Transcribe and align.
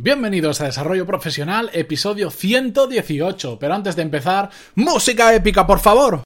Bienvenidos 0.00 0.60
a 0.60 0.66
Desarrollo 0.66 1.04
Profesional, 1.06 1.70
episodio 1.72 2.30
118. 2.30 3.58
Pero 3.58 3.74
antes 3.74 3.96
de 3.96 4.02
empezar, 4.02 4.48
música 4.76 5.34
épica, 5.34 5.66
por 5.66 5.80
favor. 5.80 6.22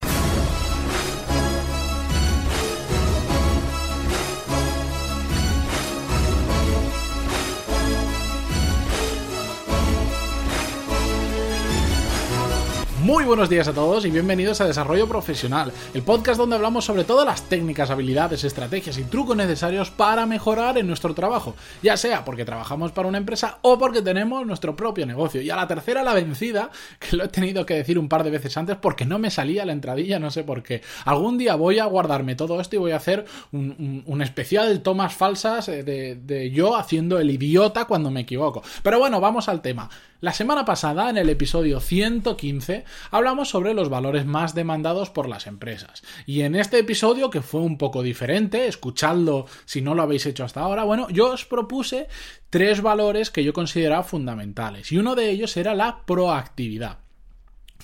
Muy 13.02 13.24
buenos 13.24 13.50
días 13.50 13.66
a 13.66 13.72
todos 13.72 14.04
y 14.04 14.10
bienvenidos 14.12 14.60
a 14.60 14.66
Desarrollo 14.68 15.08
Profesional, 15.08 15.72
el 15.92 16.02
podcast 16.02 16.38
donde 16.38 16.54
hablamos 16.54 16.84
sobre 16.84 17.02
todas 17.02 17.26
las 17.26 17.48
técnicas, 17.48 17.90
habilidades, 17.90 18.44
estrategias 18.44 18.96
y 18.96 19.02
trucos 19.02 19.36
necesarios 19.36 19.90
para 19.90 20.24
mejorar 20.24 20.78
en 20.78 20.86
nuestro 20.86 21.12
trabajo, 21.12 21.56
ya 21.82 21.96
sea 21.96 22.24
porque 22.24 22.44
trabajamos 22.44 22.92
para 22.92 23.08
una 23.08 23.18
empresa 23.18 23.58
o 23.62 23.76
porque 23.76 24.02
tenemos 24.02 24.46
nuestro 24.46 24.76
propio 24.76 25.04
negocio. 25.04 25.42
Y 25.42 25.50
a 25.50 25.56
la 25.56 25.66
tercera 25.66 26.04
la 26.04 26.14
vencida, 26.14 26.70
que 27.00 27.16
lo 27.16 27.24
he 27.24 27.28
tenido 27.28 27.66
que 27.66 27.74
decir 27.74 27.98
un 27.98 28.08
par 28.08 28.22
de 28.22 28.30
veces 28.30 28.56
antes 28.56 28.76
porque 28.76 29.04
no 29.04 29.18
me 29.18 29.32
salía 29.32 29.66
la 29.66 29.72
entradilla, 29.72 30.20
no 30.20 30.30
sé 30.30 30.44
por 30.44 30.62
qué. 30.62 30.80
Algún 31.04 31.38
día 31.38 31.56
voy 31.56 31.80
a 31.80 31.86
guardarme 31.86 32.36
todo 32.36 32.60
esto 32.60 32.76
y 32.76 32.78
voy 32.78 32.92
a 32.92 32.98
hacer 32.98 33.24
un, 33.50 34.22
especial 34.22 34.68
de 34.68 34.78
tomas 34.78 35.12
falsas 35.12 35.66
de, 35.66 36.20
de 36.22 36.50
yo 36.52 36.76
haciendo 36.76 37.18
el 37.18 37.32
idiota 37.32 37.86
cuando 37.86 38.12
me 38.12 38.20
equivoco. 38.20 38.62
Pero 38.84 39.00
bueno, 39.00 39.20
vamos 39.20 39.48
al 39.48 39.60
tema. 39.60 39.90
La 40.22 40.32
semana 40.32 40.64
pasada, 40.64 41.10
en 41.10 41.16
el 41.16 41.28
episodio 41.30 41.80
115, 41.80 42.84
hablamos 43.10 43.48
sobre 43.48 43.74
los 43.74 43.88
valores 43.88 44.26
más 44.26 44.54
demandados 44.54 45.10
por 45.10 45.28
las 45.28 45.46
empresas. 45.46 46.02
Y 46.26 46.42
en 46.42 46.54
este 46.54 46.78
episodio, 46.78 47.30
que 47.30 47.42
fue 47.42 47.60
un 47.60 47.78
poco 47.78 48.02
diferente, 48.02 48.66
escuchadlo 48.66 49.46
si 49.64 49.80
no 49.80 49.94
lo 49.94 50.02
habéis 50.02 50.26
hecho 50.26 50.44
hasta 50.44 50.60
ahora, 50.60 50.84
bueno, 50.84 51.08
yo 51.10 51.32
os 51.32 51.44
propuse 51.44 52.08
tres 52.50 52.82
valores 52.82 53.30
que 53.30 53.44
yo 53.44 53.52
consideraba 53.52 54.02
fundamentales. 54.02 54.92
Y 54.92 54.98
uno 54.98 55.14
de 55.14 55.30
ellos 55.30 55.56
era 55.56 55.74
la 55.74 56.02
proactividad. 56.04 56.98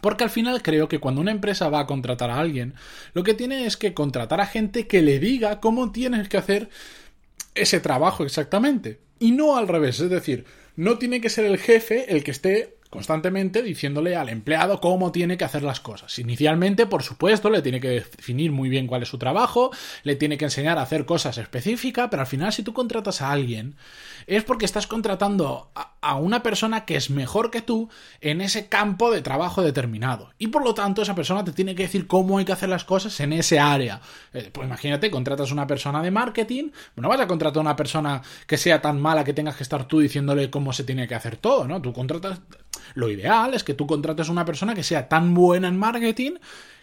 Porque 0.00 0.24
al 0.24 0.30
final 0.30 0.62
creo 0.62 0.88
que 0.88 1.00
cuando 1.00 1.20
una 1.20 1.32
empresa 1.32 1.68
va 1.68 1.80
a 1.80 1.86
contratar 1.86 2.30
a 2.30 2.38
alguien, 2.38 2.74
lo 3.14 3.24
que 3.24 3.34
tiene 3.34 3.66
es 3.66 3.76
que 3.76 3.94
contratar 3.94 4.40
a 4.40 4.46
gente 4.46 4.86
que 4.86 5.02
le 5.02 5.18
diga 5.18 5.60
cómo 5.60 5.90
tienes 5.90 6.28
que 6.28 6.36
hacer 6.36 6.68
ese 7.54 7.80
trabajo 7.80 8.24
exactamente. 8.24 9.00
Y 9.18 9.32
no 9.32 9.56
al 9.56 9.68
revés, 9.68 9.98
es 10.00 10.10
decir, 10.10 10.44
no 10.76 10.98
tiene 10.98 11.20
que 11.20 11.30
ser 11.30 11.44
el 11.44 11.58
jefe 11.58 12.12
el 12.12 12.22
que 12.22 12.30
esté 12.30 12.77
constantemente 12.90 13.62
diciéndole 13.62 14.16
al 14.16 14.28
empleado 14.28 14.80
cómo 14.80 15.12
tiene 15.12 15.36
que 15.36 15.44
hacer 15.44 15.62
las 15.62 15.80
cosas. 15.80 16.18
Inicialmente, 16.18 16.86
por 16.86 17.02
supuesto, 17.02 17.50
le 17.50 17.62
tiene 17.62 17.80
que 17.80 17.88
definir 17.88 18.52
muy 18.52 18.68
bien 18.68 18.86
cuál 18.86 19.02
es 19.02 19.08
su 19.08 19.18
trabajo, 19.18 19.70
le 20.04 20.16
tiene 20.16 20.38
que 20.38 20.46
enseñar 20.46 20.78
a 20.78 20.82
hacer 20.82 21.04
cosas 21.04 21.38
específicas, 21.38 22.08
pero 22.10 22.22
al 22.22 22.26
final 22.26 22.52
si 22.52 22.62
tú 22.62 22.72
contratas 22.72 23.20
a 23.20 23.30
alguien 23.30 23.76
es 24.26 24.44
porque 24.44 24.64
estás 24.64 24.86
contratando 24.86 25.70
a, 25.74 25.87
una 26.02 26.42
persona 26.42 26.84
que 26.84 26.96
es 26.96 27.10
mejor 27.10 27.50
que 27.50 27.62
tú 27.62 27.88
en 28.20 28.40
ese 28.40 28.68
campo 28.68 29.10
de 29.10 29.22
trabajo 29.22 29.62
determinado. 29.62 30.30
Y 30.38 30.48
por 30.48 30.64
lo 30.64 30.74
tanto, 30.74 31.02
esa 31.02 31.14
persona 31.14 31.44
te 31.44 31.52
tiene 31.52 31.74
que 31.74 31.84
decir 31.84 32.06
cómo 32.06 32.38
hay 32.38 32.44
que 32.44 32.52
hacer 32.52 32.68
las 32.68 32.84
cosas 32.84 33.18
en 33.20 33.32
ese 33.32 33.58
área. 33.58 34.00
Eh, 34.32 34.50
pues 34.52 34.66
imagínate, 34.66 35.10
contratas 35.10 35.50
a 35.50 35.54
una 35.54 35.66
persona 35.66 36.02
de 36.02 36.10
marketing, 36.10 36.70
no 36.96 37.08
vas 37.08 37.20
a 37.20 37.26
contratar 37.26 37.58
a 37.58 37.62
una 37.62 37.76
persona 37.76 38.22
que 38.46 38.56
sea 38.56 38.80
tan 38.80 39.00
mala 39.00 39.24
que 39.24 39.32
tengas 39.32 39.56
que 39.56 39.62
estar 39.62 39.86
tú 39.86 40.00
diciéndole 40.00 40.50
cómo 40.50 40.72
se 40.72 40.84
tiene 40.84 41.08
que 41.08 41.14
hacer 41.14 41.36
todo, 41.36 41.66
¿no? 41.66 41.82
Tú 41.82 41.92
contratas 41.92 42.40
lo 42.94 43.10
ideal 43.10 43.54
es 43.54 43.64
que 43.64 43.74
tú 43.74 43.86
contrates 43.86 44.28
a 44.28 44.32
una 44.32 44.44
persona 44.44 44.74
que 44.74 44.82
sea 44.82 45.08
tan 45.08 45.34
buena 45.34 45.68
en 45.68 45.78
marketing, 45.78 46.32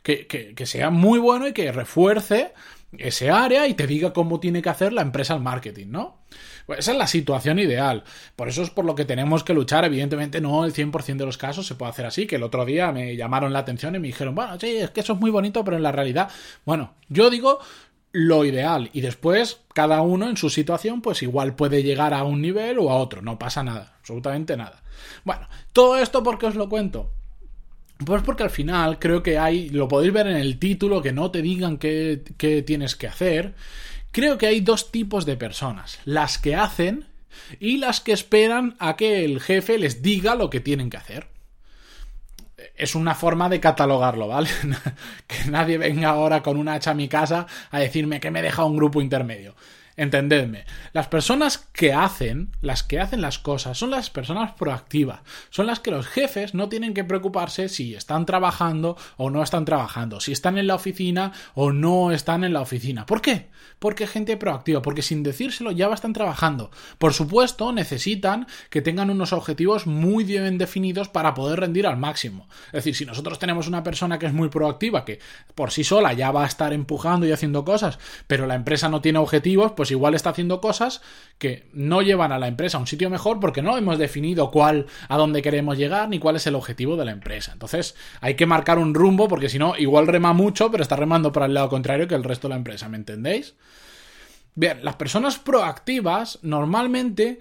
que, 0.04 0.28
que, 0.28 0.66
sea 0.66 0.92
muy 0.92 1.20
bueno 1.20 1.48
y 1.48 1.54
que 1.54 1.72
refuerce 1.72 2.54
ese 3.00 3.30
área 3.30 3.68
y 3.68 3.74
te 3.74 3.88
diga 3.88 4.14
cómo 4.14 4.40
tiene 4.40 4.62
que 4.62 4.70
hacer 4.70 4.94
la 4.94 5.02
empresa 5.02 5.34
el 5.34 5.42
marketing, 5.42 5.88
¿no? 5.88 6.20
Pues 6.66 6.80
esa 6.80 6.94
es 6.94 6.98
la 6.98 7.08
situación 7.08 7.60
ideal. 7.60 8.04
Por 8.36 8.48
eso 8.50 8.64
es 8.64 8.70
por 8.70 8.86
lo 8.86 8.96
que 8.96 9.06
tenemos 9.06 9.44
que 9.44 9.54
luchar. 9.54 9.86
Evidentemente, 9.86 10.42
no 10.42 10.66
el 10.66 10.74
100% 10.74 11.18
de 11.18 11.26
los 11.26 11.38
casos 11.38 11.68
se 11.68 11.76
puede 11.76 11.92
hacer 11.92 12.06
así. 12.06 12.26
Que 12.26 12.38
el 12.38 12.44
otro 12.44 12.66
día 12.66 12.92
me 12.92 13.16
llamaron 13.16 13.54
la 13.54 13.60
atención 13.60 13.96
y 13.96 14.00
me 14.00 14.08
dijeron, 14.08 14.34
bueno, 14.34 14.60
sí, 14.60 14.78
es 14.78 14.90
que 14.90 15.02
eso 15.02 15.14
es 15.14 15.20
muy 15.20 15.32
bonito, 15.32 15.64
pero 15.64 15.78
en 15.78 15.84
la 15.84 15.92
realidad, 15.92 16.30
bueno, 16.66 16.96
yo 17.08 17.30
digo 17.30 17.60
lo 18.18 18.46
ideal 18.46 18.90
y 18.94 19.02
después 19.02 19.60
cada 19.74 20.02
uno 20.02 20.30
en 20.30 20.38
su 20.38 20.50
situación 20.50 21.02
pues 21.02 21.22
igual 21.22 21.54
puede 21.56 21.84
llegar 21.84 22.14
a 22.14 22.24
un 22.24 22.42
nivel 22.42 22.80
o 22.80 22.90
a 22.90 22.96
otro, 22.96 23.22
no 23.22 23.38
pasa 23.38 23.62
nada, 23.62 23.96
absolutamente 24.00 24.56
nada. 24.56 24.84
Bueno, 25.26 25.50
todo 25.74 25.98
esto 25.98 26.24
porque 26.24 26.46
os 26.46 26.56
lo 26.56 26.70
cuento. 26.70 27.12
Pues 28.04 28.24
porque 28.24 28.44
al 28.44 28.50
final 28.50 29.00
creo 29.00 29.24
que 29.24 29.38
hay, 29.38 29.70
lo 29.70 29.88
podéis 29.88 30.14
ver 30.14 30.28
en 30.28 30.36
el 30.36 30.60
título, 30.60 31.02
que 31.02 31.14
no 31.14 31.32
te 31.32 31.42
digan 31.42 31.78
qué, 31.78 32.24
qué 32.38 32.62
tienes 32.62 32.96
que 32.96 33.08
hacer. 33.08 33.54
Creo 34.12 34.38
que 34.38 34.48
hay 34.48 34.60
dos 34.60 34.92
tipos 34.92 35.26
de 35.26 35.38
personas, 35.38 36.00
las 36.06 36.38
que 36.38 36.56
hacen 36.56 37.06
y 37.60 37.78
las 37.78 38.02
que 38.02 38.12
esperan 38.12 38.76
a 38.80 38.96
que 38.96 39.24
el 39.24 39.40
jefe 39.40 39.78
les 39.78 40.02
diga 40.02 40.36
lo 40.36 40.50
que 40.50 40.60
tienen 40.60 40.90
que 40.90 40.98
hacer 40.98 41.36
es 42.76 42.96
una 42.96 43.16
forma 43.16 43.50
de 43.50 43.60
catalogarlo, 43.60 44.28
¿vale? 44.28 44.50
que 45.28 45.50
nadie 45.50 45.78
venga 45.78 46.10
ahora 46.10 46.42
con 46.42 46.58
un 46.58 46.68
hacha 46.68 46.92
a 46.92 46.96
mi 46.96 47.08
casa 47.08 47.48
a 47.72 47.80
decirme 47.80 48.20
que 48.20 48.32
me 48.32 48.42
deja 48.42 48.66
un 48.66 48.76
grupo 48.76 49.02
intermedio. 49.02 49.56
Entendedme, 49.98 50.66
las 50.92 51.08
personas 51.08 51.58
que 51.58 51.94
hacen, 51.94 52.52
las 52.62 52.84
que 52.84 53.00
hacen 53.00 53.22
las 53.22 53.40
cosas, 53.40 53.78
son 53.78 53.92
las 53.92 54.10
personas 54.10 54.52
proactivas, 54.52 55.22
son 55.50 55.68
las 55.68 55.80
que 55.80 55.92
los 55.92 56.06
jefes 56.06 56.54
no 56.54 56.68
tienen 56.68 56.94
que 56.94 57.06
preocuparse 57.06 57.70
si 57.70 57.96
están 57.96 58.26
trabajando 58.26 58.98
o 59.16 59.30
no 59.30 59.42
están 59.42 59.64
trabajando, 59.64 60.20
si 60.20 60.34
están 60.34 60.58
en 60.58 60.68
la 60.68 60.76
oficina 60.76 61.32
o 61.54 61.72
no 61.72 62.12
están 62.12 62.44
en 62.44 62.52
la 62.52 62.60
oficina. 62.62 63.06
¿Por 63.06 63.22
qué? 63.22 63.48
Porque 63.80 64.06
gente 64.06 64.36
proactiva, 64.36 64.82
porque 64.82 65.02
sin 65.02 65.24
decírselo 65.24 65.72
ya 65.72 65.88
están 65.94 66.14
trabajando. 66.14 66.72
Por 66.98 67.14
supuesto, 67.14 67.72
necesitan 67.72 68.48
que 68.70 68.82
tengan 68.82 69.10
unos 69.10 69.34
objetivos 69.34 69.88
muy 69.88 70.24
bien 70.24 70.58
definidos 70.58 71.10
para 71.10 71.34
poder 71.34 71.60
rendir 71.62 71.88
al 71.88 71.98
máximo. 71.98 72.48
Es 72.68 72.74
decir, 72.74 72.96
si 72.96 73.06
nosotros 73.06 73.40
tenemos 73.40 73.68
una 73.68 73.84
persona 73.84 74.20
que 74.20 74.26
es 74.26 74.34
muy 74.34 74.50
proactiva, 74.50 75.06
que 75.06 75.20
por 75.56 75.72
sí 75.72 75.84
sola 75.84 76.14
ya 76.14 76.32
va 76.32 76.44
a 76.44 76.48
estar 76.48 76.74
empujando 76.74 77.26
y 77.26 77.32
haciendo 77.32 77.64
cosas, 77.64 77.98
pero 78.28 78.46
la 78.46 78.56
empresa 78.56 78.90
no 78.90 79.02
tiene 79.02 79.20
objetivos, 79.20 79.72
pues 79.72 79.85
pues 79.86 79.92
igual 79.92 80.16
está 80.16 80.32
haciendo 80.32 80.62
cosas 80.62 81.04
que 81.38 81.70
no 81.72 82.02
llevan 82.02 82.32
a 82.32 82.40
la 82.40 82.48
empresa 82.48 82.78
a 82.78 82.80
un 82.80 82.88
sitio 82.88 83.12
mejor 83.12 83.40
porque 83.40 83.62
no 83.62 83.78
hemos 83.78 84.00
definido 84.00 84.50
cuál, 84.50 84.88
a 85.10 85.16
dónde 85.16 85.44
queremos 85.44 85.78
llegar 85.78 86.10
ni 86.10 86.18
cuál 86.18 86.38
es 86.38 86.48
el 86.48 86.56
objetivo 86.56 86.98
de 86.98 87.06
la 87.06 87.12
empresa. 87.12 87.52
Entonces 87.54 87.96
hay 88.20 88.34
que 88.34 88.48
marcar 88.48 88.80
un 88.80 88.96
rumbo 88.96 89.28
porque 89.28 89.48
si 89.48 89.60
no, 89.60 89.78
igual 89.78 90.08
rema 90.08 90.34
mucho, 90.34 90.72
pero 90.72 90.82
está 90.82 90.96
remando 90.96 91.32
para 91.32 91.46
el 91.46 91.54
lado 91.54 91.70
contrario 91.70 92.08
que 92.08 92.16
el 92.16 92.24
resto 92.24 92.48
de 92.48 92.56
la 92.56 92.58
empresa, 92.58 92.90
¿me 92.90 92.98
entendéis? 92.98 93.54
Bien, 94.56 94.84
las 94.84 94.96
personas 94.96 95.38
proactivas 95.38 96.40
normalmente 96.42 97.40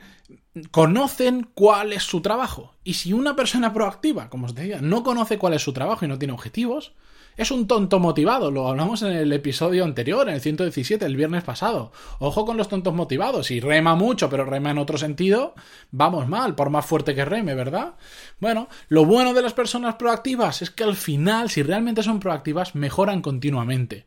conocen 0.71 1.49
cuál 1.55 1.95
es 1.95 2.03
su 2.03 2.21
trabajo. 2.21 2.75
Y 2.85 2.93
si 2.93 3.15
una 3.15 3.37
persona 3.37 3.73
proactiva, 3.73 4.29
como 4.29 4.45
os 4.45 4.55
decía, 4.55 4.83
no 4.83 5.03
conoce 5.03 5.39
cuál 5.39 5.55
es 5.55 5.63
su 5.63 5.73
trabajo 5.73 6.05
y 6.05 6.09
no 6.09 6.19
tiene 6.19 6.35
objetivos, 6.35 6.93
es 7.37 7.51
un 7.51 7.67
tonto 7.67 7.99
motivado, 7.99 8.51
lo 8.51 8.69
hablamos 8.69 9.03
en 9.03 9.13
el 9.13 9.33
episodio 9.33 9.85
anterior, 9.85 10.29
en 10.29 10.35
el 10.35 10.41
117, 10.41 11.05
el 11.05 11.17
viernes 11.17 11.43
pasado. 11.43 11.93
Ojo 12.19 12.45
con 12.45 12.57
los 12.57 12.69
tontos 12.69 12.95
motivados, 12.95 13.47
si 13.47 13.61
rema 13.61 13.95
mucho 13.95 14.31
pero 14.31 14.45
rema 14.45 14.71
en 14.71 14.79
otro 14.79 14.99
sentido, 14.99 15.55
vamos 15.91 16.29
mal, 16.29 16.55
por 16.55 16.71
más 16.71 16.87
fuerte 16.87 17.15
que 17.15 17.25
reme, 17.25 17.55
¿verdad? 17.55 17.95
Bueno, 18.41 18.69
lo 18.89 19.05
bueno 19.05 19.35
de 19.35 19.43
las 19.43 19.53
personas 19.53 19.97
proactivas 19.97 20.63
es 20.63 20.71
que 20.71 20.85
al 20.85 20.97
final, 20.97 21.51
si 21.51 21.63
realmente 21.63 22.03
son 22.03 22.21
proactivas, 22.21 22.75
mejoran 22.75 23.23
continuamente 23.23 24.07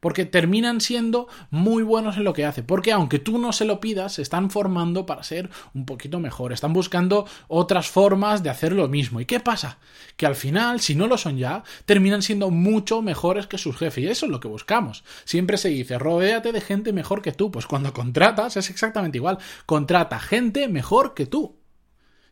porque 0.00 0.24
terminan 0.24 0.80
siendo 0.80 1.28
muy 1.50 1.82
buenos 1.82 2.16
en 2.16 2.24
lo 2.24 2.32
que 2.32 2.44
hace, 2.44 2.62
porque 2.62 2.92
aunque 2.92 3.18
tú 3.18 3.38
no 3.38 3.52
se 3.52 3.64
lo 3.64 3.80
pidas, 3.80 4.14
se 4.14 4.22
están 4.22 4.50
formando 4.50 5.06
para 5.06 5.22
ser 5.22 5.50
un 5.74 5.86
poquito 5.86 6.20
mejor, 6.20 6.52
están 6.52 6.72
buscando 6.72 7.26
otras 7.48 7.88
formas 7.88 8.42
de 8.42 8.50
hacer 8.50 8.72
lo 8.72 8.88
mismo. 8.88 9.20
¿Y 9.20 9.26
qué 9.26 9.40
pasa? 9.40 9.78
Que 10.16 10.26
al 10.26 10.34
final, 10.34 10.80
si 10.80 10.94
no 10.94 11.06
lo 11.06 11.18
son 11.18 11.38
ya, 11.38 11.62
terminan 11.84 12.22
siendo 12.22 12.50
mucho 12.50 13.02
mejores 13.02 13.46
que 13.46 13.58
sus 13.58 13.76
jefes, 13.76 14.04
y 14.04 14.08
eso 14.08 14.26
es 14.26 14.32
lo 14.32 14.40
que 14.40 14.48
buscamos. 14.48 15.04
Siempre 15.24 15.56
se 15.56 15.68
dice, 15.68 15.98
rodéate 15.98 16.52
de 16.52 16.60
gente 16.60 16.92
mejor 16.92 17.22
que 17.22 17.32
tú, 17.32 17.50
pues 17.50 17.66
cuando 17.66 17.92
contratas 17.92 18.56
es 18.56 18.70
exactamente 18.70 19.18
igual, 19.18 19.38
contrata 19.66 20.18
gente 20.18 20.68
mejor 20.68 21.14
que 21.14 21.26
tú. 21.26 21.58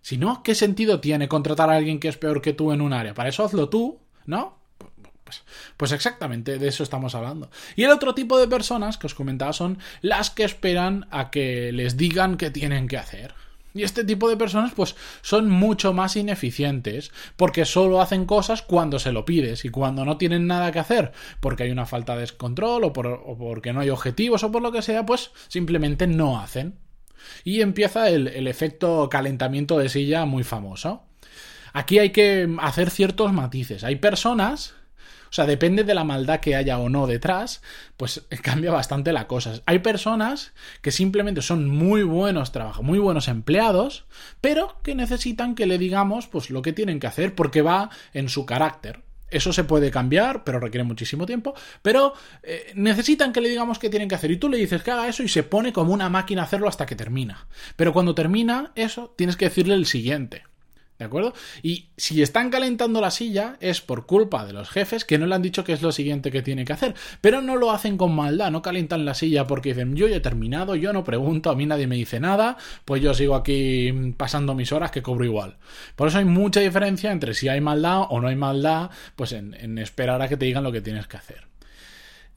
Si 0.03 0.19
no, 0.19 0.45
¿qué 0.45 0.55
sentido 0.55 1.01
tiene 1.01 1.27
contratar 1.27 1.69
a 1.69 1.77
alguien 1.77 1.99
que 1.99 2.07
es 2.07 2.17
peor 2.17 2.41
que 2.41 2.53
tú 2.53 2.71
en 2.71 2.81
un 2.81 2.93
área? 2.93 3.13
Para 3.13 3.29
eso 3.29 3.45
hazlo 3.45 3.69
tú, 3.69 3.99
¿no? 4.25 4.57
Pues, 5.27 5.43
pues, 5.77 5.91
exactamente 5.91 6.57
de 6.57 6.69
eso 6.69 6.85
estamos 6.85 7.17
hablando. 7.17 7.51
Y 7.75 7.83
el 7.83 7.91
otro 7.91 8.15
tipo 8.15 8.39
de 8.39 8.47
personas 8.47 8.97
que 8.97 9.09
os 9.09 9.15
comentaba 9.15 9.53
son 9.53 9.79
las 10.01 10.31
que 10.31 10.45
esperan 10.45 11.09
a 11.11 11.31
que 11.31 11.73
les 11.73 11.97
digan 11.97 12.37
qué 12.37 12.53
tienen 12.53 12.87
que 12.87 12.97
hacer. 12.97 13.35
Y 13.75 13.83
este 13.83 14.05
tipo 14.05 14.31
de 14.31 14.39
personas 14.39 14.73
pues 14.75 14.97
son 15.21 15.51
mucho 15.51 15.93
más 15.93 16.17
ineficientes 16.17 17.11
porque 17.37 17.67
solo 17.67 18.01
hacen 18.01 18.25
cosas 18.25 18.63
cuando 18.63 18.99
se 18.99 19.13
lo 19.13 19.27
pides 19.27 19.67
y 19.67 19.69
cuando 19.69 20.07
no 20.07 20.17
tienen 20.17 20.47
nada 20.47 20.73
que 20.73 20.79
hacer 20.79 21.13
porque 21.41 21.65
hay 21.65 21.73
una 21.73 21.85
falta 21.85 22.17
de 22.17 22.27
control 22.29 22.85
o, 22.85 22.93
porque 22.95 23.75
no 23.75 23.81
hay 23.81 23.91
objetivos 23.91 24.45
o 24.45 24.51
por 24.51 24.63
lo 24.63 24.73
que 24.73 24.81
sea 24.81 25.05
pues 25.05 25.31
simplemente 25.49 26.07
no 26.07 26.41
hacen. 26.41 26.79
Y 27.45 27.61
empieza 27.61 28.09
el 28.09 28.47
efecto 28.47 29.11
calentamiento 29.11 29.77
de 29.79 29.91
silla 29.91 30.25
muy 30.25 30.43
famoso. 30.43 31.03
Aquí 31.75 31.99
hay 31.99 32.09
que 32.09 32.49
hacer 32.61 32.89
ciertos 32.89 33.35
matices. 33.35 33.85
Hay 33.85 33.97
personas 33.97 34.75
o 35.31 35.33
sea, 35.33 35.47
depende 35.47 35.85
de 35.85 35.95
la 35.95 36.05
maldad 36.05 36.41
que 36.41 36.57
haya 36.57 36.79
o 36.79 36.89
no 36.89 37.07
detrás, 37.07 37.63
pues 37.97 38.27
cambia 38.43 38.71
bastante 38.71 39.13
la 39.13 39.27
cosa. 39.27 39.61
Hay 39.67 39.81
personas 39.81 40.53
que 40.81 40.93
simplemente 40.93 41.43
son 41.43 41.69
muy 41.69 42.03
buenos 42.03 42.53
trabajos, 42.53 42.85
muy 42.85 42.99
buenos 42.99 43.29
empleados, 43.29 44.07
pero 44.41 44.79
que 44.83 44.95
necesitan 44.95 45.55
que 45.55 45.67
le 45.67 45.79
digamos 45.79 46.27
pues 46.27 46.51
lo 46.51 46.63
que 46.63 46.73
tienen 46.73 47.01
que 47.01 47.07
hacer 47.07 47.35
porque 47.35 47.63
va 47.63 47.91
en 48.13 48.29
su 48.29 48.47
carácter. 48.47 49.03
Eso 49.29 49.53
se 49.53 49.65
puede 49.65 49.91
cambiar, 49.91 50.45
pero 50.45 50.61
requiere 50.61 50.85
muchísimo 50.85 51.27
tiempo. 51.27 51.55
Pero 51.83 52.15
eh, 52.43 52.73
necesitan 52.75 53.33
que 53.33 53.41
le 53.41 53.49
digamos 53.49 53.79
qué 53.79 53.91
tienen 53.91 54.09
que 54.09 54.15
hacer. 54.15 54.31
Y 54.31 54.37
tú 54.37 54.49
le 54.49 54.57
dices 54.57 54.83
que 54.83 54.93
haga 54.93 55.09
eso 55.09 55.23
y 55.23 55.29
se 55.29 55.43
pone 55.43 55.73
como 55.73 55.93
una 55.93 56.09
máquina 56.09 56.43
a 56.43 56.45
hacerlo 56.45 56.69
hasta 56.69 56.87
que 56.87 56.95
termina. 56.95 57.49
Pero 57.75 57.93
cuando 57.93 58.15
termina 58.15 58.71
eso, 58.77 59.13
tienes 59.17 59.37
que 59.37 59.47
decirle 59.47 59.75
el 59.75 59.87
siguiente. 59.87 60.45
¿De 60.99 61.05
acuerdo? 61.05 61.35
Y 61.63 61.89
si 61.97 62.23
están 62.23 62.49
calentando 62.49 63.03
la 63.03 63.11
silla 63.11 63.57
es 63.61 63.83
por 63.83 64.07
culpa 64.07 64.47
de 64.47 64.55
los 64.55 64.71
jefes 64.71 65.05
que 65.05 65.19
no 65.19 65.27
le 65.27 65.35
han 65.35 65.43
dicho 65.43 65.63
qué 65.63 65.75
es 65.75 65.83
lo 65.83 65.93
siguiente 65.93 66.31
que 66.31 66.41
tiene 66.41 66.65
que 66.65 66.73
hacer. 66.73 66.95
Pero 67.21 67.43
no 67.43 67.57
lo 67.57 67.71
hacen 67.71 67.99
con 67.99 68.15
maldad, 68.15 68.51
no 68.51 68.63
calientan 68.63 69.05
la 69.05 69.15
silla 69.15 69.47
porque 69.47 69.71
dicen 69.71 69.95
yo 69.95 70.09
ya 70.09 70.17
he 70.17 70.21
terminado, 70.21 70.75
yo 70.75 70.93
no 70.95 71.05
pregunto, 71.05 71.51
a 71.51 71.55
mí 71.55 71.67
nadie 71.67 71.87
me 71.87 71.97
dice 71.97 72.19
nada, 72.19 72.57
pues 72.85 73.03
yo 73.03 73.13
sigo 73.13 73.35
aquí 73.35 73.93
pasando 74.17 74.55
mis 74.55 74.73
horas 74.73 74.91
que 74.91 75.03
cobro 75.03 75.25
igual. 75.25 75.57
Por 75.97 76.09
eso 76.09 76.19
hay 76.19 76.25
mucha 76.25 76.61
diferencia 76.61 77.13
entre 77.13 77.35
si 77.35 77.49
hay 77.49 77.61
maldad 77.61 78.05
o 78.09 78.21
no 78.21 78.29
hay 78.29 78.37
maldad, 78.37 78.91
pues 79.17 79.33
en, 79.33 79.53
en 79.55 79.79
esperar 79.79 80.23
a 80.23 80.29
que 80.29 80.37
te 80.37 80.47
digan 80.47 80.65
lo 80.65 80.73
que 80.73 80.81
tienes 80.81 81.07
que 81.07 81.19
hacer. 81.19 81.56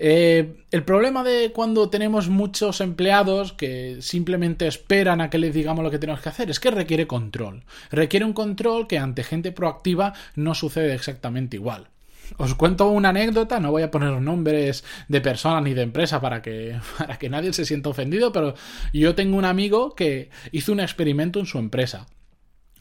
Eh, 0.01 0.55
el 0.71 0.83
problema 0.83 1.25
de 1.25 1.51
cuando 1.51 1.89
tenemos 1.89 2.29
muchos 2.29 2.79
empleados 2.79 3.51
que 3.51 3.97
simplemente 4.01 4.65
esperan 4.65 5.19
a 5.19 5.29
que 5.29 5.37
les 5.37 5.53
digamos 5.53 5.83
lo 5.83 5.91
que 5.91 5.99
tenemos 5.99 6.21
que 6.21 6.29
hacer 6.29 6.49
es 6.49 6.61
que 6.61 6.71
requiere 6.71 7.05
control. 7.05 7.63
Requiere 7.91 8.25
un 8.25 8.33
control 8.33 8.87
que 8.87 8.97
ante 8.97 9.23
gente 9.23 9.51
proactiva 9.51 10.13
no 10.35 10.55
sucede 10.55 10.93
exactamente 10.93 11.57
igual. 11.57 11.89
Os 12.37 12.55
cuento 12.55 12.89
una 12.89 13.09
anécdota, 13.09 13.59
no 13.59 13.71
voy 13.71 13.81
a 13.81 13.91
poner 13.91 14.11
nombres 14.21 14.85
de 15.07 15.19
personas 15.19 15.63
ni 15.63 15.73
de 15.73 15.81
empresas 15.81 16.21
para 16.21 16.41
que, 16.41 16.79
para 16.97 17.17
que 17.17 17.29
nadie 17.29 17.51
se 17.51 17.65
sienta 17.65 17.89
ofendido, 17.89 18.31
pero 18.31 18.55
yo 18.93 19.15
tengo 19.15 19.35
un 19.35 19.45
amigo 19.45 19.95
que 19.95 20.29
hizo 20.51 20.71
un 20.71 20.79
experimento 20.79 21.39
en 21.39 21.45
su 21.45 21.57
empresa 21.57 22.07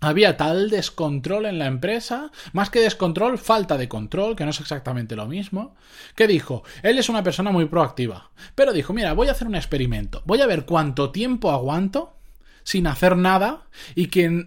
había 0.01 0.37
tal 0.37 0.71
descontrol 0.71 1.47
en 1.47 1.59
la 1.59 1.67
empresa, 1.67 2.31
más 2.53 2.71
que 2.71 2.81
descontrol, 2.81 3.39
falta 3.39 3.77
de 3.77 3.89
control, 3.89 4.37
que 4.37 4.45
no 4.45 4.51
es 4.51 4.61
exactamente 4.61 5.17
lo 5.17 5.27
mismo, 5.27 5.75
que 6.15 6.27
dijo, 6.27 6.63
él 6.83 6.99
es 6.99 7.09
una 7.09 7.23
persona 7.23 7.51
muy 7.51 7.67
proactiva, 7.67 8.31
pero 8.55 8.73
dijo, 8.73 8.93
mira, 8.93 9.13
voy 9.13 9.29
a 9.29 9.33
hacer 9.33 9.49
un 9.49 9.57
experimento, 9.57 10.23
voy 10.25 10.41
a 10.41 10.47
ver 10.47 10.65
cuánto 10.65 11.11
tiempo 11.11 11.51
aguanto 11.51 12.15
sin 12.63 12.87
hacer 12.87 13.17
nada 13.17 13.63
y, 13.95 14.09
que, 14.09 14.47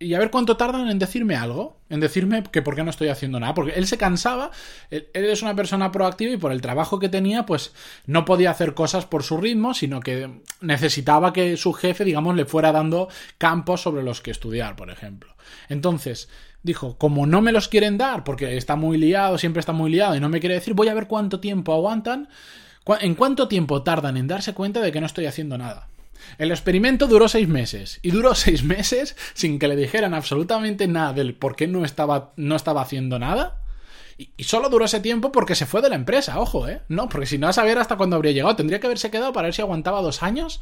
a 0.00 0.18
ver 0.18 0.30
cuánto 0.30 0.56
tardan 0.56 0.88
en 0.88 0.98
decirme 0.98 1.34
algo, 1.34 1.76
en 1.90 2.00
decirme 2.00 2.44
que 2.44 2.62
por 2.62 2.76
qué 2.76 2.84
no 2.84 2.90
estoy 2.90 3.08
haciendo 3.08 3.40
nada, 3.40 3.54
porque 3.54 3.72
él 3.72 3.86
se 3.86 3.98
cansaba, 3.98 4.50
él, 4.90 5.08
es 5.12 5.42
una 5.42 5.56
persona 5.56 5.90
proactiva 5.90 6.32
y 6.32 6.36
por 6.36 6.52
el 6.52 6.60
trabajo 6.60 6.98
que 6.98 7.08
tenía, 7.08 7.46
pues 7.46 7.72
no 8.06 8.24
podía 8.24 8.50
hacer 8.50 8.74
cosas 8.74 9.06
por 9.06 9.24
su 9.24 9.38
ritmo, 9.38 9.74
sino 9.74 10.00
que 10.00 10.42
necesitaba 10.60 11.32
que 11.32 11.56
su 11.56 11.72
jefe, 11.72 12.04
digamos, 12.04 12.36
le 12.36 12.44
fuera 12.44 12.70
dando 12.70 13.08
campos 13.38 13.82
sobre 13.82 14.02
los 14.02 14.20
que 14.20 14.30
estudiar, 14.30 14.76
por 14.76 14.90
ejemplo. 14.90 15.34
Entonces, 15.68 16.28
dijo, 16.62 16.96
como 16.96 17.26
no 17.26 17.40
me 17.40 17.52
los 17.52 17.68
quieren 17.68 17.98
dar, 17.98 18.22
porque 18.22 18.56
está 18.56 18.76
muy 18.76 18.98
liado, 18.98 19.38
siempre 19.38 19.60
está 19.60 19.72
muy 19.72 19.90
liado 19.90 20.14
y 20.14 20.20
no 20.20 20.28
me 20.28 20.40
quiere 20.40 20.54
decir, 20.54 20.74
voy 20.74 20.88
a 20.88 20.94
ver 20.94 21.08
cuánto 21.08 21.40
tiempo 21.40 21.72
aguantan, 21.72 22.28
en 23.00 23.14
cuánto 23.14 23.48
tiempo 23.48 23.82
tardan 23.82 24.16
en 24.16 24.28
darse 24.28 24.54
cuenta 24.54 24.80
de 24.80 24.92
que 24.92 25.00
no 25.00 25.06
estoy 25.06 25.26
haciendo 25.26 25.58
nada. 25.58 25.88
El 26.38 26.50
experimento 26.50 27.06
duró 27.06 27.28
seis 27.28 27.48
meses 27.48 28.00
y 28.02 28.10
duró 28.10 28.34
seis 28.34 28.62
meses 28.62 29.16
sin 29.34 29.58
que 29.58 29.68
le 29.68 29.76
dijeran 29.76 30.14
absolutamente 30.14 30.86
nada 30.86 31.12
del 31.12 31.34
por 31.34 31.56
qué 31.56 31.66
no 31.66 31.84
estaba, 31.84 32.32
no 32.36 32.56
estaba 32.56 32.82
haciendo 32.82 33.18
nada. 33.18 33.62
Y, 34.16 34.42
solo 34.42 34.68
duró 34.68 34.84
ese 34.84 34.98
tiempo 34.98 35.30
porque 35.30 35.54
se 35.54 35.64
fue 35.64 35.80
de 35.80 35.90
la 35.90 35.94
empresa, 35.94 36.40
ojo, 36.40 36.66
¿eh? 36.68 36.82
No, 36.88 37.08
porque 37.08 37.26
si 37.26 37.38
no 37.38 37.46
a 37.46 37.52
saber 37.52 37.78
hasta 37.78 37.96
cuándo 37.96 38.16
habría 38.16 38.32
llegado, 38.32 38.56
tendría 38.56 38.80
que 38.80 38.86
haberse 38.86 39.12
quedado 39.12 39.32
para 39.32 39.46
ver 39.46 39.54
si 39.54 39.62
aguantaba 39.62 40.02
dos 40.02 40.24
años 40.24 40.60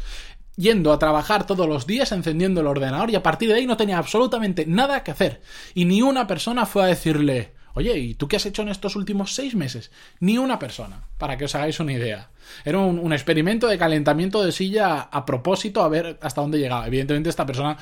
yendo 0.57 0.93
a 0.93 0.99
trabajar 0.99 1.47
todos 1.47 1.69
los 1.69 1.87
días, 1.87 2.13
encendiendo 2.13 2.61
el 2.61 2.67
ordenador 2.67 3.11
y 3.11 3.15
a 3.15 3.23
partir 3.23 3.49
de 3.49 3.57
ahí 3.57 3.67
no 3.67 3.77
tenía 3.77 3.99
absolutamente 3.99 4.67
nada 4.67 5.03
que 5.05 5.11
hacer. 5.11 5.41
Y 5.75 5.87
ni 5.87 6.03
una 6.03 6.27
persona 6.27 6.67
fue 6.67 6.83
a 6.83 6.87
decirle, 6.87 7.56
Oye, 7.77 7.99
¿y 7.99 8.15
tú 8.15 8.27
qué 8.27 8.37
has 8.37 8.47
hecho 8.47 8.63
en 8.63 8.71
estos 8.71 8.97
últimos 8.97 9.35
seis 9.35 9.55
meses? 9.55 9.91
Ni 10.19 10.39
una 10.39 10.59
persona, 10.59 11.03
para 11.19 11.37
que 11.37 11.45
os 11.45 11.55
hagáis 11.55 11.79
una 11.79 11.93
idea. 11.93 12.31
Era 12.65 12.79
un, 12.79 13.13
experimento 13.13 13.67
de 13.67 13.77
calentamiento 13.77 14.43
de 14.43 14.51
silla 14.51 15.03
a 15.03 15.27
propósito 15.27 15.83
a 15.83 15.89
ver 15.91 16.19
hasta 16.23 16.41
dónde 16.41 16.59
llegaba. 16.59 16.87
Evidentemente 16.87 17.29
esta 17.29 17.45
persona, 17.45 17.77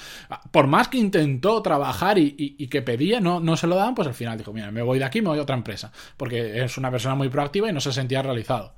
por 0.51 0.67
más 0.67 0.89
que 0.89 0.99
intentó 0.99 1.63
trabajar 1.63 2.19
y, 2.19 2.67
que 2.67 2.83
pedía, 2.83 3.21
no, 3.21 3.39
no 3.39 3.57
se 3.57 3.69
lo 3.69 3.77
daban, 3.77 3.95
pues 3.95 4.09
al 4.09 4.15
final 4.15 4.37
dijo, 4.37 4.53
mira, 4.53 4.73
me 4.73 4.83
voy 4.83 4.99
de 4.99 5.05
aquí, 5.05 5.23
me 5.23 5.29
voy 5.29 5.39
a 5.39 5.43
otra 5.43 5.55
empresa. 5.55 5.93
Porque 6.17 6.65
es 6.65 6.77
una 6.77 6.91
persona 6.91 7.15
muy 7.15 7.29
proactiva 7.29 7.71
y 7.71 7.73
no 7.73 7.81
se 7.81 7.93
sentía 7.93 8.21
realizado. 8.21 8.75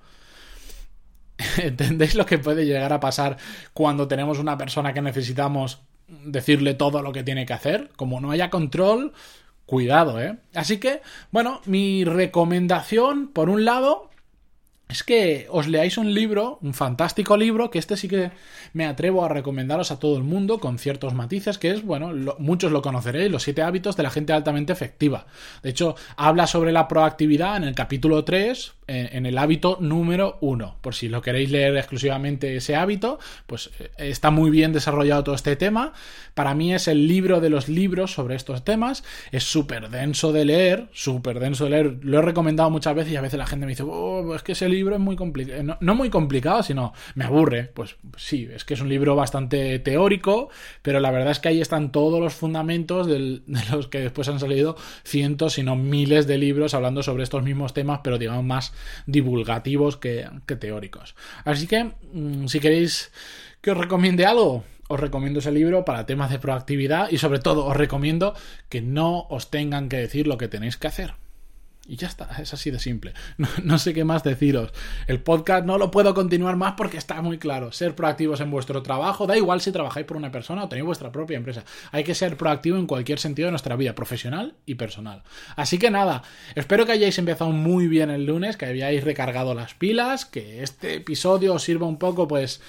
¿Entendéis 1.57 2.15
lo 2.15 2.27
que 2.27 2.37
puede 2.37 2.67
llegar 2.67 2.93
a 2.93 3.01
pasar 3.01 3.39
cuando 3.73 4.07
tenemos 4.07 4.39
una 4.39 4.59
persona 4.59 4.93
que 4.93 5.01
necesitamos 5.01 5.81
decirle 6.09 6.75
todo 6.75 7.01
lo 7.01 7.13
que 7.13 7.23
tiene 7.23 7.47
que 7.47 7.55
hacer? 7.55 7.89
Como 7.97 8.21
no 8.21 8.33
haya 8.33 8.51
control, 8.51 9.15
Cuidado, 9.67 10.21
¿eh? 10.21 10.37
Así 10.55 10.79
que, 10.79 11.03
bueno, 11.33 11.61
mi 11.67 12.05
recomendación, 12.05 13.29
por 13.29 13.51
un 13.51 13.65
lado, 13.65 14.11
es 14.89 15.03
que 15.03 15.49
os 15.51 15.67
leáis 15.67 15.99
un 15.99 16.15
libro, 16.15 16.61
un 16.63 16.73
fantástico 16.73 17.37
libro, 17.37 17.71
que 17.73 17.81
este 17.81 17.97
sí 17.97 18.07
que 18.07 18.31
me 18.73 18.87
atrevo 18.87 19.25
a 19.25 19.29
recomendaros 19.29 19.91
a 19.91 19.99
todo 19.99 20.17
el 20.17 20.23
mundo 20.23 20.61
con 20.61 20.79
ciertos 20.79 21.15
matices, 21.15 21.59
que 21.59 21.73
es, 21.73 21.85
bueno, 21.85 22.13
muchos 22.39 22.71
lo 22.71 22.83
conoceréis, 22.83 23.33
los 23.33 23.43
siete 23.43 23.63
hábitos 23.63 23.97
de 23.97 24.05
la 24.05 24.11
gente 24.11 24.33
altamente 24.33 24.73
efectiva. 24.73 25.27
De 25.65 25.71
hecho, 25.71 25.97
habla 26.17 26.47
sobre 26.47 26.71
la 26.71 26.87
proactividad 26.87 27.57
en 27.57 27.65
el 27.65 27.75
capítulo 27.75 28.25
3, 28.25 28.76
en 28.87 29.27
el 29.27 29.39
hábito 29.39 29.79
número 29.81 30.39
1. 30.41 30.77
Por 30.81 30.95
si 30.95 31.09
lo 31.09 31.23
queréis 31.23 31.51
leer 31.51 31.77
exclusivamente 31.77 32.57
ese 32.57 32.77
hábito, 32.77 33.19
pues 33.47 33.71
eh, 33.79 33.91
está 33.99 34.31
muy 34.31 34.51
bien 34.51 34.73
desarrollado 34.73 35.25
todo 35.25 35.35
este 35.35 35.57
tema. 35.57 35.93
Para 36.35 36.55
mí 36.55 36.75
es 36.75 36.87
el 36.89 37.09
libro 37.09 37.41
de 37.41 37.51
los 37.51 37.69
libros 37.69 38.13
sobre 38.13 38.37
estos 38.37 38.65
temas. 38.65 39.05
Es 39.33 39.45
súper 39.45 39.91
denso 39.91 40.33
de 40.33 40.45
leer, 40.45 40.89
súper 40.93 41.41
denso 41.41 41.65
de 41.65 41.71
leer. 41.71 41.99
Lo 42.03 42.19
he 42.19 42.23
recomendado 42.23 42.71
muchas 42.71 42.95
veces 42.95 43.13
y 43.13 43.17
a 43.17 43.21
veces 43.21 43.39
la 43.39 43.47
gente 43.47 43.67
me 43.67 43.73
dice, 43.73 43.85
oh, 43.85 44.35
es 44.35 44.43
que 44.43 44.53
ese 44.53 44.69
libro 44.69 44.95
es 44.95 45.01
muy 45.01 45.17
complicado. 45.17 45.77
No, 45.81 45.95
muy 45.95 46.11
complicado, 46.11 46.63
sino 46.63 46.93
me 47.15 47.25
aburre. 47.25 47.65
Pues 47.75 47.97
sí, 48.17 48.49
es 48.53 48.65
que 48.65 48.75
es 48.75 48.81
un 48.81 48.89
libro 48.89 49.17
bastante 49.17 49.79
teórico, 49.81 50.51
pero 50.83 51.01
la 51.01 51.11
verdad 51.11 51.33
es 51.33 51.41
que 51.41 51.49
ahí 51.49 51.61
están 51.61 51.91
todos 51.91 52.21
los 52.21 52.35
fundamentos 52.35 53.07
de 53.07 53.43
los 53.73 53.89
que 53.89 54.01
después 54.01 54.29
han 54.29 54.39
salido 54.39 54.77
cientos, 55.05 55.55
si 55.55 55.63
no 55.63 55.75
miles 55.75 56.27
de 56.27 56.39
libros 56.39 56.75
hablando 56.75 57.03
sobre 57.03 57.25
estos 57.25 57.43
mismos 57.43 57.75
temas, 57.75 58.01
pero 58.05 58.19
digamos 58.19 58.45
más 58.45 58.76
divulgativos 59.07 59.97
que, 59.97 60.29
teóricos. 60.59 61.15
Así 61.45 61.67
que, 61.67 61.93
mm, 62.13 62.47
si 62.47 62.61
queréis 62.61 63.13
que 63.61 63.71
os 63.71 63.79
recomiende 63.79 64.27
algo, 64.27 64.65
os 64.89 65.01
recomiendo 65.01 65.41
ese 65.41 65.51
libro 65.51 65.85
para 65.85 66.07
temas 66.07 66.31
de 66.31 66.39
proactividad 66.39 67.11
y 67.11 67.19
sobre 67.19 67.41
todo 67.41 67.67
os 67.67 67.77
recomiendo 67.77 68.35
que 68.69 68.81
no 68.81 69.27
os 69.29 69.51
tengan 69.51 69.89
que 69.89 69.97
decir 69.97 70.27
lo 70.27 70.39
que 70.39 70.49
tenéis 70.49 70.77
que 70.77 70.87
hacer. 70.87 71.15
Y 71.89 71.97
ya 71.97 72.09
está, 72.09 72.29
es 72.41 72.53
así 72.53 72.71
de 72.71 72.79
simple. 72.79 73.13
No, 73.63 73.79
sé 73.79 73.95
qué 73.95 74.05
más 74.05 74.25
deciros. 74.25 74.73
El 75.07 75.21
podcast 75.21 75.65
no 75.65 75.79
lo 75.79 75.91
puedo 75.91 76.15
continuar 76.15 76.57
más 76.57 76.75
porque 76.77 76.97
está 76.97 77.21
muy 77.23 77.39
claro. 77.39 77.73
Ser 77.73 77.95
proactivos 77.95 78.41
en 78.41 78.51
vuestro 78.51 78.83
trabajo, 78.83 79.27
da 79.27 79.37
igual 79.37 79.61
si 79.61 79.73
trabajáis 79.73 80.07
por 80.07 80.17
una 80.17 80.33
persona 80.33 80.65
o 80.65 80.69
tenéis 80.69 80.87
vuestra 80.87 81.13
propia 81.13 81.37
empresa. 81.37 81.65
Hay 81.93 82.05
que 82.05 82.15
ser 82.15 82.37
proactivo 82.37 82.77
en 82.77 82.87
cualquier 82.87 83.19
sentido 83.19 83.47
de 83.47 83.53
nuestra 83.53 83.77
vida, 83.77 83.95
profesional 83.95 84.55
y 84.67 84.75
personal. 84.77 85.23
Así 85.55 85.79
que 85.79 85.91
nada, 85.91 86.23
espero 86.55 86.87
que 86.87 86.93
hayáis 86.93 87.19
empezado 87.19 87.51
muy 87.53 87.87
bien 87.87 88.11
el 88.11 88.27
lunes, 88.27 88.57
que 88.57 88.67
hayáis 88.67 89.05
recargado 89.05 89.55
las 89.55 89.75
pilas, 89.75 90.25
que 90.25 90.63
este 90.63 90.95
episodio 90.95 91.55
os 91.55 91.63
sirva 91.63 91.87
un 91.87 91.99
poco, 91.99 92.27
pues 92.27 92.61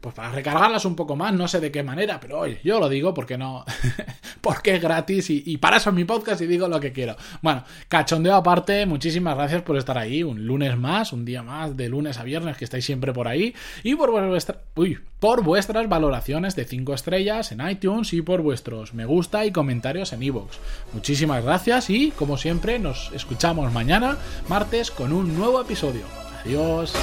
pues 0.00 0.14
para 0.14 0.30
recargarlas 0.30 0.84
un 0.84 0.96
poco 0.96 1.16
más, 1.16 1.32
no 1.32 1.48
sé 1.48 1.60
de 1.60 1.70
qué 1.70 1.82
manera, 1.82 2.20
pero 2.20 2.40
oye, 2.40 2.60
yo 2.64 2.78
lo 2.78 2.88
digo 2.88 3.14
porque 3.14 3.36
no, 3.36 3.64
porque 4.40 4.76
es 4.76 4.82
gratis 4.82 5.30
y, 5.30 5.56
para 5.58 5.78
eso 5.78 5.90
es 5.90 5.96
mi 5.96 6.04
podcast 6.04 6.40
y 6.40 6.46
digo 6.46 6.68
lo 6.68 6.80
que 6.80 6.92
quiero. 6.92 7.16
Bueno, 7.42 7.64
cachondeo 7.88 8.34
aparte, 8.34 8.86
muchísimas 8.86 9.36
gracias 9.36 9.62
por 9.62 9.76
estar 9.76 9.98
ahí, 9.98 10.22
un 10.22 10.46
lunes 10.46 10.76
más, 10.76 11.12
un 11.12 11.24
día 11.24 11.42
más, 11.42 11.76
de 11.76 11.88
lunes 11.88 12.18
a 12.18 12.24
viernes 12.24 12.56
que 12.56 12.64
estáis 12.64 12.84
siempre 12.84 13.12
por 13.12 13.28
ahí 13.28 13.54
y 13.82 13.94
por, 13.94 14.10
vuestra, 14.10 14.58
uy, 14.76 14.98
por 15.20 15.42
vuestras 15.42 15.88
valoraciones 15.88 16.54
de 16.54 16.64
5 16.64 16.94
estrellas 16.94 17.52
en 17.52 17.68
iTunes 17.68 18.12
y 18.12 18.22
por 18.22 18.42
vuestros 18.42 18.94
me 18.94 19.04
gusta 19.04 19.44
y 19.44 19.52
comentarios 19.52 20.12
en 20.12 20.22
iVoox. 20.22 20.58
Muchísimas 20.92 21.44
gracias 21.44 21.90
y, 21.90 22.10
como 22.12 22.36
siempre, 22.36 22.78
nos 22.78 23.10
escuchamos 23.12 23.72
mañana, 23.72 24.16
martes, 24.48 24.90
con 24.90 25.12
un 25.12 25.36
nuevo 25.36 25.60
episodio. 25.60 26.04
Adiós. 26.44 26.94